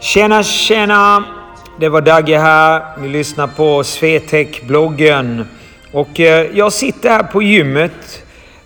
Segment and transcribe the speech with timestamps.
[0.00, 1.24] Tjena, tjena!
[1.78, 2.82] Det var Dagge här.
[2.98, 5.46] Ni lyssnar på Swetec-bloggen.
[5.92, 8.22] Och eh, jag sitter här på gymmet.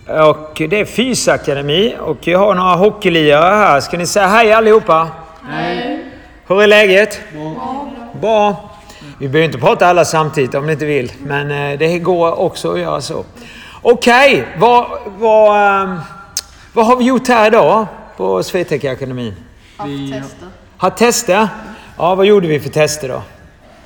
[0.07, 1.95] Och det är Fysakademi.
[1.99, 3.79] Och jag har några hockeylirare här.
[3.79, 5.07] Ska ni säga hej allihopa?
[5.49, 6.05] Hej!
[6.47, 7.21] Hur är läget?
[7.33, 7.91] Bra.
[8.21, 8.69] Bra.
[9.17, 11.11] Vi behöver inte prata alla samtidigt om ni inte vill.
[11.23, 13.25] Men eh, det går också att göra så.
[13.81, 15.99] Okej, okay, vad, vad, um,
[16.73, 17.87] vad har vi gjort här idag
[18.19, 19.35] på Swetec Akademin?
[19.85, 20.49] Vi har testat.
[20.77, 21.47] Har tester?
[21.97, 23.15] Ja, vad gjorde vi för tester då?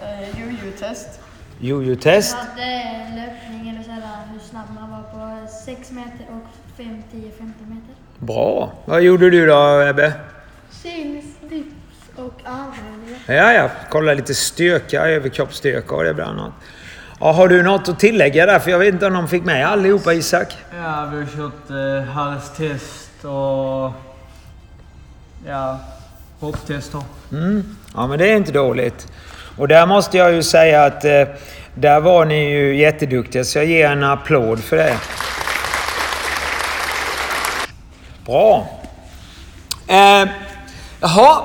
[0.02, 1.20] Eh, Jojo-test.
[1.60, 2.38] Jojo-test.
[2.56, 7.22] Vi hade löpning eller sådär, hur snabb man var på 6 meter och 5, 10,
[7.32, 7.96] 15 meter.
[8.18, 8.74] Bra.
[8.86, 10.14] Vad gjorde du då Ebbe?
[10.72, 11.76] Syns, dips
[12.16, 13.20] och armhävningar.
[13.28, 13.70] Ja, ja.
[13.90, 16.54] Kolla lite styrka, överkroppsstyrka och det bland annat.
[17.20, 18.60] Ja, har du något att tillägga där?
[18.60, 20.58] För jag vet inte om de fick med allihopa Isak?
[20.84, 23.92] Ja, vi har kört eh, halstest och
[25.48, 25.80] ja,
[26.40, 27.02] hopptester.
[27.32, 27.76] Mm.
[27.96, 29.08] Ja, men det är inte dåligt.
[29.58, 31.24] Och där måste jag ju säga att eh,
[31.76, 34.98] där var ni ju jätteduktiga, så jag ger en applåd för det.
[38.26, 38.68] Bra.
[39.88, 40.30] Eh,
[41.02, 41.42] jaha,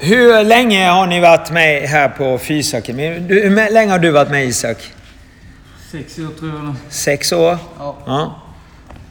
[0.00, 3.26] hur länge har ni varit med här på Fysakademin?
[3.28, 4.92] Hur länge har du varit med Isak?
[5.92, 6.74] Sex år tror jag.
[6.88, 7.58] Sex år?
[7.78, 7.96] Ja.
[8.06, 8.42] ja.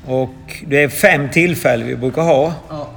[0.06, 2.54] Och det är fem tillfällen vi brukar ha.
[2.70, 2.90] Ja.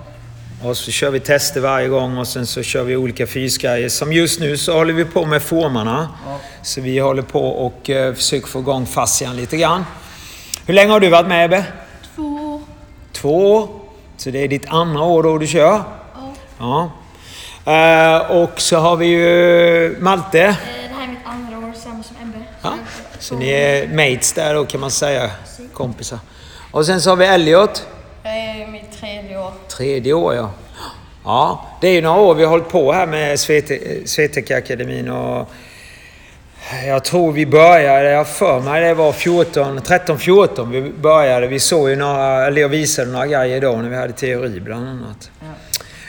[0.65, 3.89] Och så kör vi tester varje gång och sen så kör vi olika fysgrejer.
[3.89, 6.09] Som just nu så håller vi på med formarna.
[6.27, 6.41] Ja.
[6.63, 9.85] Så vi håller på och uh, försöker få igång fascian lite grann.
[10.67, 11.65] Hur länge har du varit med Ebbe?
[12.17, 12.61] Två år.
[13.13, 13.69] Två år.
[14.17, 15.83] Så det är ditt andra år då du kör?
[16.59, 16.91] Ja.
[17.67, 18.21] Ja.
[18.27, 20.41] Uh, och så har vi ju Malte.
[20.41, 22.45] Eh, Det här är mitt andra år, samma som Ebbe.
[22.63, 22.73] Ja.
[23.19, 25.31] Så ni är mates där då kan man säga.
[25.73, 26.19] Kompisar.
[26.71, 27.87] Och sen så har vi Elliot.
[29.77, 30.35] Tredje år.
[30.35, 30.51] Ja.
[31.25, 35.51] Ja, det är ju några år vi har hållit på här med Svete- Swetec-akademin och
[36.87, 41.47] jag tror vi började, jag för mig det var 14, 13-14 vi började.
[41.47, 44.89] Vi såg ju några, eller jag visade några grejer då när vi hade teori bland
[44.89, 45.31] annat.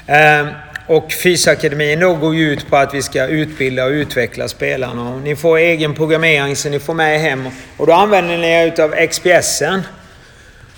[0.08, 0.47] Ehm,
[0.88, 5.09] och Fysakademin då går ju ut på att vi ska utbilda och utveckla spelarna.
[5.14, 7.50] Och ni får egen programmering så ni får med hem.
[7.78, 9.82] Och då använder ni er utav XPSen.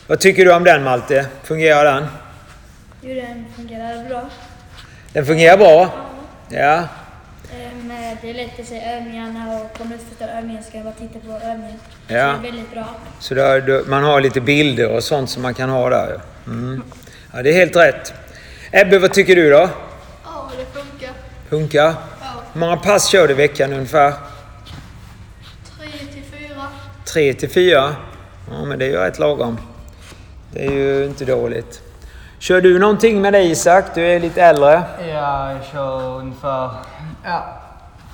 [0.08, 1.26] Vad tycker du om den Malte?
[1.44, 2.06] Fungerar den?
[3.08, 4.30] Jo, den fungerar bra.
[5.14, 5.90] Den fungerar bra?
[6.50, 6.76] Ja.
[6.78, 10.78] Eh, Men det är lätt att se övningarna och kommer du inte förstå övningen ska
[10.78, 11.80] jag bara titta på övningen.
[12.08, 12.18] Så Ja.
[12.18, 12.86] det är väldigt bra.
[13.20, 16.14] Så där, man har lite bilder och sånt som man kan ha där.
[16.46, 16.52] ja.
[16.52, 16.84] Mm.
[17.34, 18.14] Ja, det är helt rätt.
[18.72, 19.70] Ebbe, vad tycker du då?
[20.24, 21.10] Ja, det funkar.
[21.50, 21.84] Funkar?
[21.84, 21.96] Ja.
[22.54, 24.14] Hur många pass kör du i veckan ungefär?
[25.80, 26.68] Tre till fyra.
[27.06, 27.96] Tre till fyra?
[28.52, 29.60] Ja, men det är ju rätt lagom.
[30.54, 31.82] Det är ju inte dåligt.
[32.48, 33.86] Kör du någonting med dig Isak?
[33.96, 34.84] Du är lite äldre.
[35.00, 36.70] Ja, jag kör ungefär
[37.24, 37.46] ja,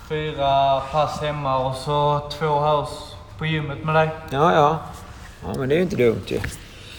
[0.09, 2.88] fyra pass hemma och så två här
[3.38, 4.09] på gymmet med dig.
[4.29, 4.79] Ja, ja.
[5.45, 6.39] Ja, men det är ju inte dumt ju.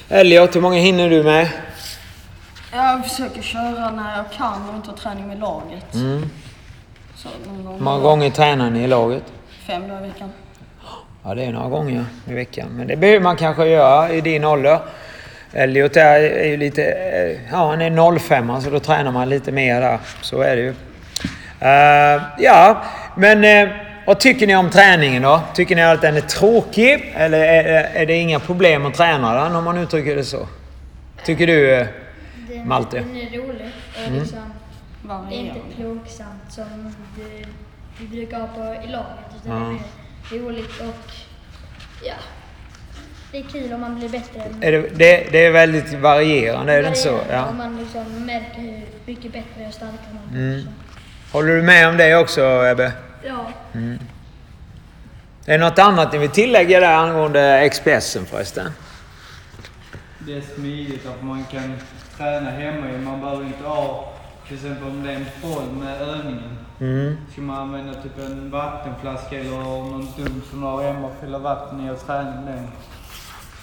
[0.08, 1.48] Elliot, hur många hinner du med?
[2.72, 5.94] Jag försöker köra när jag kan och inte ha träning med laget.
[5.94, 6.30] Mm.
[7.16, 9.24] Så någon gång Hur många gånger tränar ni i laget?
[9.66, 10.30] Fem dagar i veckan.
[11.24, 12.68] Ja, det är några gånger i veckan.
[12.70, 14.80] Men det behöver man kanske göra i din ålder.
[15.54, 16.84] Elliot är, är ju lite...
[16.84, 19.98] eh, Ja, han är 05 så då tränar man lite mer där.
[20.20, 20.74] Så är det ju.
[21.60, 22.82] Eh, ja,
[23.16, 23.74] men eh,
[24.06, 25.40] vad tycker ni om träningen då?
[25.54, 27.12] Tycker ni att den är tråkig?
[27.16, 30.48] Eller är, är det inga problem att träna den om man uttrycker det så?
[31.24, 31.86] Tycker du?
[32.48, 32.96] Den, Malte.
[32.98, 34.18] den är rolig och Mm.
[34.20, 34.38] liksom
[35.30, 37.44] inte plågsamt som du,
[37.98, 39.30] du brukar ha på i laget.
[39.44, 39.78] Utan Ja.
[40.30, 41.10] det är roligt och
[42.04, 42.14] ja,
[43.34, 44.42] det är kul om man blir bättre.
[44.60, 47.20] Är det, det, det är väldigt varierande, är det inte så?
[47.30, 47.46] Ja.
[47.46, 50.52] Och man liksom märker hur mycket bättre och starkare man blir.
[50.52, 50.68] Mm.
[51.32, 52.92] Håller du med om det också Ebbe?
[53.24, 53.50] Ja,
[55.46, 58.70] Är det något annat ni vill tillägga där angående Expressen förresten?
[60.18, 61.76] Det är smidigt att man kan
[62.16, 62.86] träna hemma.
[62.98, 64.12] Man behöver inte ha,
[64.46, 66.58] till exempel om det är en boll med övningen.
[66.80, 67.16] Mm.
[67.32, 71.86] Ska man använda typ en vattenflaska eller någon dum som har hemma och fylla vatten
[71.86, 72.68] i och träna med den.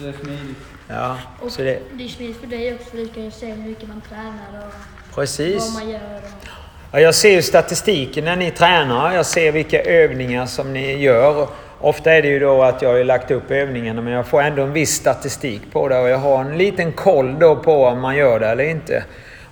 [0.01, 0.57] Så det är smidigt.
[0.87, 1.79] Ja, och så det...
[1.93, 2.89] det är smidigt för dig också.
[2.89, 5.73] för Du kan ju se hur mycket man tränar och Precis.
[5.73, 5.99] vad man gör.
[5.99, 6.51] Och,
[6.93, 9.13] Ja, jag ser ju statistiken när ni tränar.
[9.13, 11.47] Jag ser vilka övningar som ni gör.
[11.79, 14.63] Ofta är det ju då att jag har lagt upp övningarna men jag får ändå
[14.63, 18.15] en viss statistik på det och jag har en liten koll då på om man
[18.15, 19.03] gör det eller inte.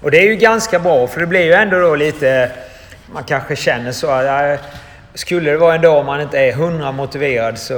[0.01, 2.51] Och det är ju ganska bra för det blir ju ändå då lite...
[3.13, 4.59] Man kanske känner så att
[5.13, 7.73] skulle det vara en dag man inte är hundra motiverad så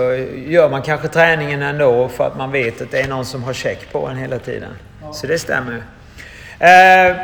[0.48, 3.54] gör man kanske träningen ändå för att man vet att det är någon som har
[3.54, 4.70] check på en hela tiden.
[5.14, 5.78] Så det stämmer ju.
[6.68, 7.16] Eh,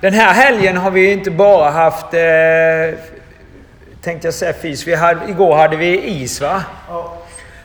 [0.00, 2.98] Den här helgen har vi inte bara haft, eh,
[4.02, 4.86] tänkte jag säga fys.
[4.86, 6.62] Vi hade, igår hade vi is va?
[6.88, 7.12] Ja.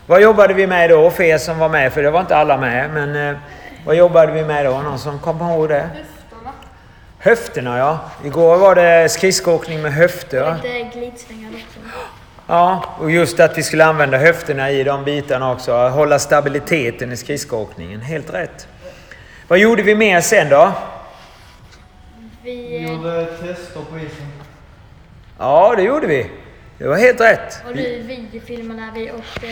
[0.06, 1.94] Vad jobbade vi med då för er som var med?
[1.94, 2.90] För det var inte alla med.
[2.94, 3.38] Men eh,
[3.86, 4.72] vad jobbade vi med då?
[4.72, 5.90] Någon som kommer ihåg det?
[7.20, 7.78] Höfterna.
[7.78, 8.00] Ja.
[8.24, 10.56] Igår var det skridskoåkning med höfter.
[10.64, 11.80] Lite glidsvängar också.
[12.48, 15.74] Ja, och just att vi skulle använda höfterna i de bitarna också.
[15.74, 18.02] Hålla stabiliteten i skridskoåkningen.
[18.02, 18.68] Helt rätt.
[19.48, 20.72] Vad gjorde vi mer sen då?
[22.44, 24.28] Vi, eh, gjorde tester på isen.
[25.38, 26.32] Ja, det gjorde vi.
[26.78, 27.62] Det var helt rätt.
[27.68, 29.48] och du videofilmade när vi åkte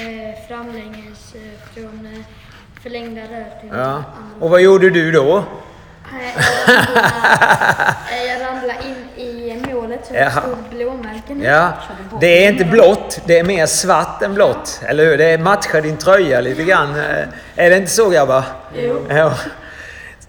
[0.48, 1.42] framlänges eh,
[1.74, 2.22] från eh,
[2.84, 3.78] förlängda rör till Ja.
[3.84, 4.04] andra.
[4.40, 5.44] Och vad gjorde du då?
[6.14, 6.34] Nej,
[6.68, 7.14] Jag ramlade,
[8.12, 11.42] eh, jag ramlade in i målet så det stod blåmärken.
[11.42, 11.72] Ja,
[12.22, 13.22] det är inte blått.
[13.26, 14.82] Det är mer svart än blått.
[14.86, 15.18] Eller hur?
[15.18, 16.96] Det matchar din tröja lite grann.
[16.96, 18.44] Eh, Är det inte så grabbar?
[18.76, 19.06] Jo.
[19.10, 19.34] Ja.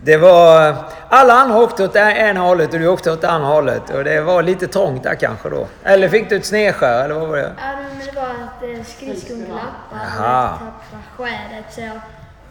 [0.02, 0.75] Det var...
[1.08, 3.90] Alla andra åkte åt det ena hållet och du åkte åt det andra hållet.
[3.90, 5.66] Och det var lite trångt där kanske då.
[5.84, 7.52] Eller fick du ett snedskär eller vad var det?
[7.58, 10.70] Ja, men det var att eh, skridskon glappade och tappade
[11.16, 11.90] skäret så jag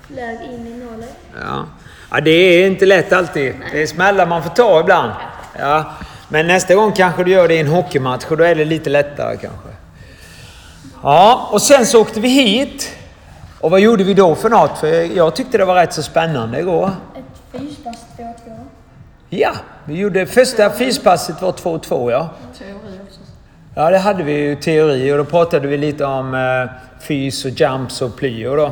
[0.08, 1.18] flög in i målet.
[1.42, 1.66] Ja.
[2.12, 3.56] ja, det är inte lätt alltid.
[3.72, 5.12] Det är smällar man får ta ibland.
[5.60, 5.86] Ja.
[6.30, 8.90] Men nästa gång kanske du gör det i en hockeymatch och då är det lite
[8.90, 9.70] lättare kanske.
[11.04, 12.92] Ja, och sen så åkte vi hit.
[13.60, 14.80] Och vad gjorde vi då för något?
[14.80, 16.92] För jag tyckte det var rätt så spännande igår.
[17.16, 18.34] Ett fyspass 2-2.
[19.30, 19.52] Ja,
[19.86, 22.30] vi gjorde första fyspasset var 2-2 ja.
[22.58, 23.20] Teori också.
[23.76, 27.52] Ja, det hade vi ju teori och då pratade vi lite om eh, fys och
[27.52, 28.72] jumps och plyo då.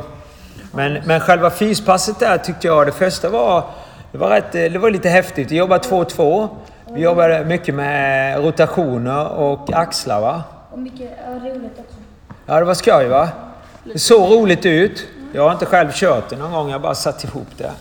[0.76, 3.64] Men, men själva fyspasset där tyckte jag, det första var,
[4.12, 5.52] det var, rätt, det var lite häftigt.
[5.52, 6.48] Vi jobbade 2-2.
[6.92, 10.44] Vi jobbade mycket med rotationer och axlar va?
[10.72, 11.98] Och mycket ja, roligt också.
[12.46, 13.30] Ja, det var skoj va?
[13.84, 15.08] Det såg roligt ut.
[15.34, 17.72] Jag har inte själv kört det någon gång, jag bara satt ihop det.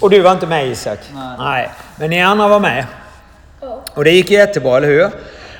[0.00, 0.98] Och du var inte med Isak?
[1.38, 1.70] Nej.
[1.96, 2.86] Men ni andra var med.
[3.60, 3.82] Ja.
[3.94, 5.10] Och det gick jättebra, eller hur?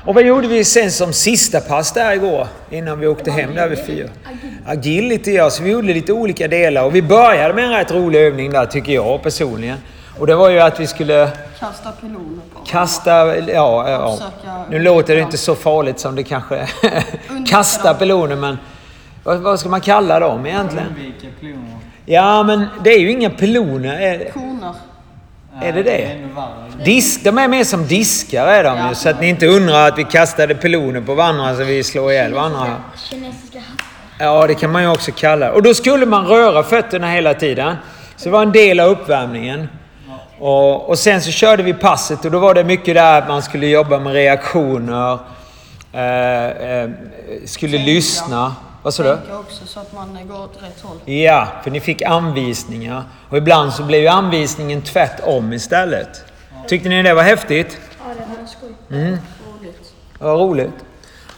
[0.05, 2.47] Och vad gjorde vi sen som sista pass där igår?
[2.71, 4.09] Innan vi åkte hem där vid fyra?
[4.67, 5.51] Agility, ja.
[5.51, 6.85] Så vi gjorde lite olika delar.
[6.85, 9.79] Och vi började med en rätt rolig övning där, tycker jag personligen.
[10.19, 11.29] Och det var ju att vi skulle
[11.61, 12.61] Kasta piloner på.
[12.67, 13.37] kasta...
[13.39, 14.17] Ja, ja.
[14.17, 17.47] Försöka- Nu låter det inte så farligt som det kanske är.
[17.47, 18.59] Kasta piloner, men...
[19.25, 20.87] Vad, vad ska man kalla dem egentligen?
[20.89, 21.77] Undvika piloner.
[22.07, 24.01] Ja, men det är ju inga piloner.
[24.01, 24.33] Är,
[25.53, 25.67] Koner.
[25.67, 26.19] Är det det?
[26.85, 28.95] Disk, de är mer som diskar är de ju, Ja.
[28.95, 32.35] så att ni inte undrar att vi kastade piloner på varandra så vi slår ihjäl
[32.35, 32.77] varandra.
[33.11, 33.59] Kinesiska.
[34.19, 35.53] Ja, det kan man ju också kalla det.
[35.53, 37.77] Och då skulle man röra fötterna hela tiden.
[38.17, 39.69] Så det var en del av uppvärmningen.
[40.39, 43.43] Och, och sen så körde vi passet och då var det mycket där att man
[43.43, 45.19] skulle jobba med reaktioner,
[45.93, 46.91] eh, eh,
[47.45, 48.55] skulle lyssna.
[48.83, 49.17] Vad sa du?
[49.17, 51.15] Tänka också så att man går åt rätt håll.
[51.15, 53.03] Ja, för ni fick anvisningar.
[53.29, 56.25] Och ibland så blev ju anvisningen tvärtom istället.
[56.67, 57.79] Tyckte ni det var häftigt?
[57.99, 59.19] Ja, det var skoj.
[59.61, 59.93] Roligt.
[60.19, 60.85] Vad roligt.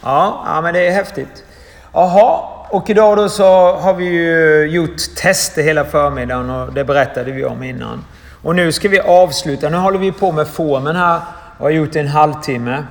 [0.03, 1.45] Ja, ja, men det är häftigt.
[1.93, 7.33] Jaha, och idag då så har vi ju gjort tester hela förmiddagen och det berättade
[7.33, 8.05] vi om innan.
[8.43, 9.69] Och nu ska vi avsluta.
[9.69, 11.21] Nu håller vi på med formen här
[11.59, 12.85] och har gjort det en halvtimme.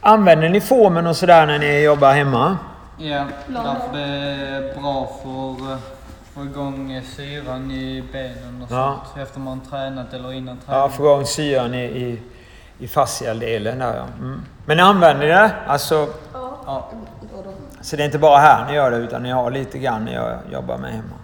[0.00, 2.58] Använder ni formen och sådär när ni jobbar hemma?
[2.98, 5.80] Ja, därför det är bra för att
[6.34, 9.00] få igång syran i benen och Ja.
[9.14, 9.22] sånt.
[9.28, 10.90] Efter man tränat eller innan Ja, träning.
[10.90, 12.20] få igång syran i, i,
[12.78, 14.04] i fascialdelen där ja.
[14.18, 14.42] Mm.
[14.66, 15.50] Men använder ni det?
[15.66, 16.08] Alltså,
[16.66, 16.90] Ja.
[17.80, 20.14] så det är inte bara här ni gör det utan ni har lite grann när
[20.14, 21.14] jag jobbar med hemma.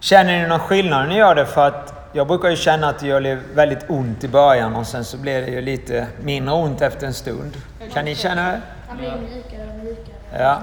[0.00, 1.46] Känner ni någon skillnad när ni gör det?
[1.46, 5.04] För att jag brukar ju känna att det gör väldigt ont i början och sen
[5.04, 7.52] så blir det ju lite mindre ont efter en stund.
[7.94, 8.60] Kan ni känna det?
[8.88, 10.14] Han blir mjukare och mjukare.
[10.38, 10.58] Ja.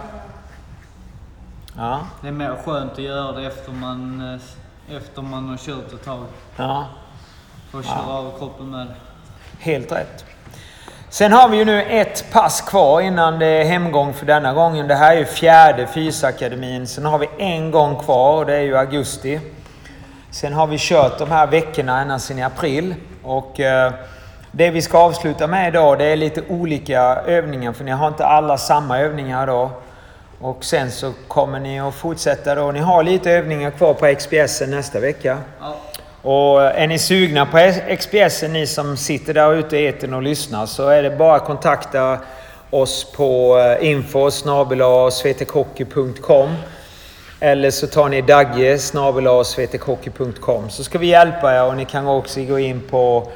[1.77, 1.99] Ja.
[2.21, 4.33] Det är mer skönt att göra det efter man,
[4.89, 6.25] eh, efter man har kört ett tag.
[6.55, 6.85] Ja.
[7.71, 8.95] För att köra av kroppen med det.
[9.59, 10.25] Helt rätt.
[11.09, 14.87] Sen har vi ju nu ett pass kvar innan det är hemgång för denna gången.
[14.87, 16.87] Det här är ju fjärde fysakademin.
[16.87, 19.39] Sen har vi en gång kvar och det är ju augusti.
[20.31, 22.95] Sen har vi kört de här veckorna ända sedan i april.
[23.23, 23.93] Och eh,
[24.51, 28.25] det vi ska avsluta med idag det är lite olika övningar för ni har inte
[28.25, 29.69] alla samma övningar idag.
[30.43, 32.71] Och sen så kommer ni att fortsätta då.
[32.71, 35.37] Ni har lite övningar kvar på XPS nästa vecka.
[35.59, 35.75] Ja.
[36.21, 40.65] Och är ni sugna på XPS, ni som sitter där ute i etern och lyssnar,
[40.65, 42.19] så är det bara att kontakta
[42.69, 44.29] oss på eh, info
[47.39, 48.77] eller så tar ni Dagge
[49.45, 53.31] svetekhockey.com så ska vi hjälpa er och ni kan också gå in på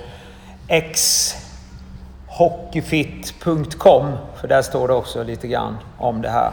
[2.27, 4.11] xhockeyfit.com
[4.41, 6.51] för där står det också lite grann om det här.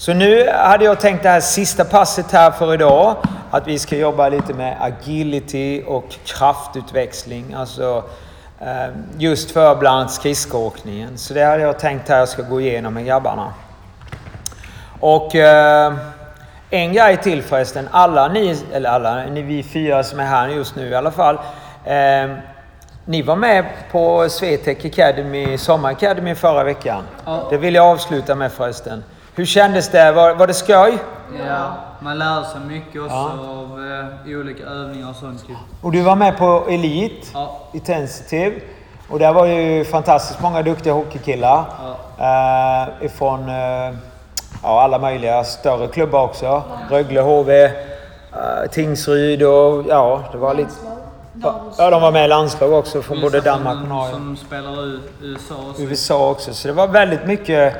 [0.00, 3.16] Så nu hade jag tänkt det här sista passet här för idag.
[3.50, 7.54] Att vi ska jobba lite med agility och kraftutväxling.
[7.54, 8.04] Alltså
[8.62, 8.88] Eh,
[9.18, 11.18] just för bland annat skridskoåkningen.
[11.18, 13.52] Så det hade jag tänkt här jag ska gå igenom med grabbarna.
[15.00, 15.94] Och eh,
[16.70, 17.88] en grej till förresten.
[17.90, 21.34] Alla ni, eller alla, ni vi fyra som är här just nu i alla fall.
[21.84, 22.30] Eh,
[23.04, 27.02] ni var med på Swetec Academy, Sommar Academy förra veckan.
[27.24, 27.46] Ja.
[27.50, 29.04] Det vill jag avsluta med förresten.
[29.40, 30.12] Hur kändes det?
[30.12, 30.98] Var, var det skoj?
[31.48, 33.30] Ja, man lär sig mycket också Ja.
[33.48, 33.84] av
[34.28, 35.44] eh, olika övningar och sånt.
[35.82, 37.58] Och du var med på Elite, Ja.
[37.72, 38.60] Intensitive.
[39.10, 41.64] Och där var ju fantastiskt många duktiga hockeykillar.
[42.18, 42.88] Ja.
[42.98, 43.94] Eh, ifrån eh,
[44.62, 46.62] ja, alla möjliga större klubbar också.
[46.90, 47.70] Rögle, HV, eh,
[48.70, 50.70] Tingsryd och ja, det var lite...
[51.78, 54.12] Ja, de var med i landslag också från både Danmark och som, Norge.
[54.12, 55.82] som spelar i USA och så.
[55.82, 56.54] USA också.
[56.54, 57.74] Så det var väldigt mycket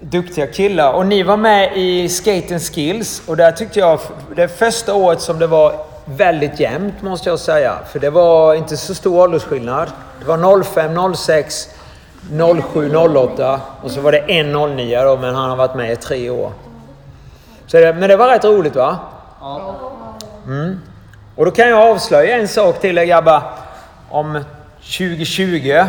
[0.00, 0.92] duktiga killar.
[0.92, 3.22] Och ni var med i Skate and Skills.
[3.26, 4.00] Och där tyckte jag,
[4.36, 5.74] det första året som det var
[6.04, 7.78] väldigt jämnt måste jag säga.
[7.92, 9.90] För det var inte så stor åldersskillnad.
[10.20, 11.68] Det var 05, 06,
[12.72, 15.96] 07, 08 och så var det en 09 då, men han har varit med i
[15.96, 16.52] tre år.
[17.66, 18.96] Så det, men det var rätt roligt va?
[19.40, 19.74] Ja.
[21.36, 23.42] Och då kan jag avslöja en sak till er grabbar.
[24.10, 24.44] Om
[24.80, 25.84] 2020.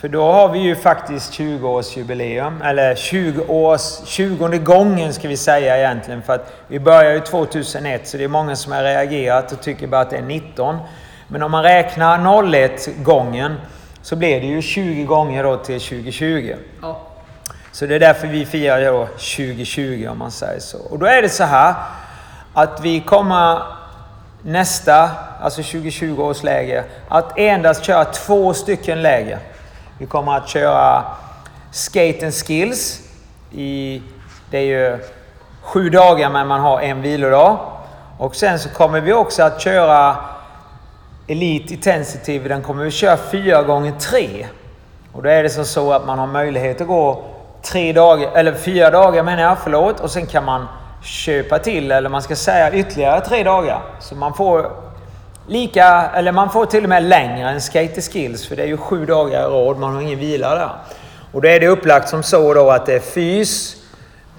[0.00, 2.64] För då har vi ju faktiskt 20-årsjubileum.
[2.64, 4.06] Eller 20 års...
[4.06, 6.22] 20 gången ska vi säga egentligen.
[6.22, 9.86] För att vi började ju 2001 så det är många som har reagerat och tycker
[9.86, 10.76] bara att det är 19.
[11.28, 13.54] Men om man räknar 01 gången
[14.02, 16.54] så blir det ju 20 gånger då till 2020.
[16.82, 17.00] Ja.
[17.72, 20.78] Så det är därför vi firar då 2020 om man säger så.
[20.78, 21.74] Och då är det så här
[22.54, 23.62] att vi kommer
[24.42, 29.38] nästa, alltså 2020 års läger, att endast köra två stycken läger.
[30.00, 31.04] Vi kommer att köra
[31.70, 33.00] Skate and Skills.
[33.52, 34.02] I,
[34.50, 34.98] det är ju
[35.62, 37.58] sju dagar men man har en vilodag.
[38.18, 40.16] Och sen så kommer vi också att köra
[41.26, 42.48] Elite Intensitive.
[42.48, 44.46] Den kommer vi köra fyra gånger tre.
[45.12, 47.24] Och då är det som så att man har möjlighet att gå
[47.62, 50.00] tre dagar, eller fyra dagar menar jag, förlåt.
[50.00, 50.66] Och sen kan man
[51.02, 53.82] köpa till, eller man ska säga ytterligare tre dagar.
[54.00, 54.70] Så man får
[55.50, 58.46] lika, eller man får till och med längre än Skate Skills.
[58.46, 60.70] För det är ju sju dagar i rad, man har ingen vila där.
[61.32, 63.76] Och då är det upplagt som så då att det är fys,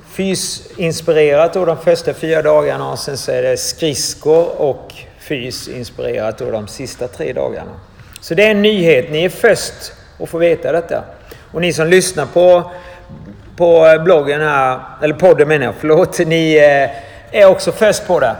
[0.10, 6.52] fysinspirerat då de första fyra dagarna och sen så är det skridskor och fysinspirerat då
[6.52, 7.72] de sista tre dagarna.
[8.22, 9.12] Så det är en nyhet.
[9.12, 11.04] Ni är först att få veta detta.
[11.52, 12.72] Och ni som lyssnar på,
[13.58, 16.20] på bloggen här, eller podden menar jag, förlåt.
[16.20, 18.36] Ni eh, är också först på det.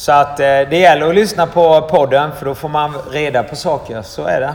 [0.00, 3.56] Så att eh, det gäller att lyssna på podden för då får man reda på
[3.56, 4.02] saker.
[4.02, 4.54] Så är det.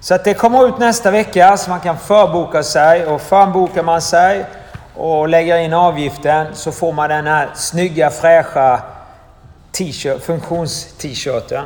[0.00, 4.02] Så att det kommer ut nästa vecka så man kan förboka sig och förbokar man
[4.02, 4.44] sig
[4.94, 8.80] och lägger in avgiften så får man den här snygga fräscha
[10.20, 11.64] funktions-t-shirten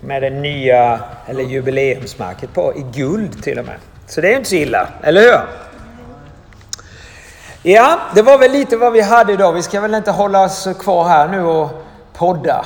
[0.00, 3.76] med det nya, eller jubileumsmärket på, i guld till och med.
[4.06, 5.40] Så det är inte så illa, eller hur?
[7.62, 9.52] Ja, det var väl lite vad vi hade idag.
[9.52, 11.82] Vi ska väl inte hålla oss kvar här nu och
[12.14, 12.64] podda.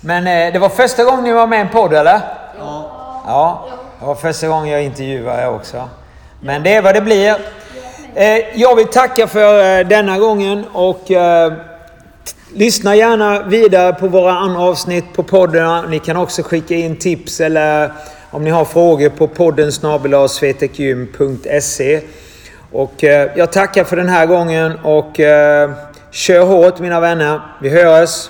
[0.00, 2.20] Men eh, det var första gången ni var med i en podd, eller?
[2.58, 2.92] Ja.
[3.26, 3.66] Ja,
[4.00, 5.88] det var första gången jag intervjuade er också.
[6.40, 7.36] Men det är vad det blir.
[8.14, 11.52] Eh, jag vill tacka för eh, denna gången och eh,
[12.54, 15.90] lyssna gärna vidare på våra andra avsnitt på podden.
[15.90, 17.92] Ni kan också skicka in tips eller
[18.30, 22.00] om ni har frågor på podden snabel-svetekgym.se.
[22.72, 25.70] Och eh, jag tackar för den här gången och eh,
[26.10, 27.40] kör hårt mina vänner.
[27.60, 28.28] Vi hörs!